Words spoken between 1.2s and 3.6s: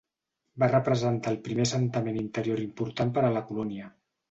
el primer assentament interior important per a la